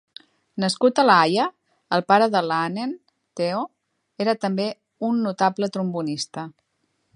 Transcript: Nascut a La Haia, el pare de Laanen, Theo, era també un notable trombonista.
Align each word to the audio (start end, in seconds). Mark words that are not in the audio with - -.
Nascut 0.61 1.01
a 1.01 1.03
La 1.09 1.17
Haia, 1.25 1.43
el 1.97 2.03
pare 2.13 2.29
de 2.37 2.41
Laanen, 2.47 2.95
Theo, 3.41 3.61
era 4.27 4.37
també 4.47 4.69
un 5.11 5.23
notable 5.29 5.71
trombonista. 5.77 6.51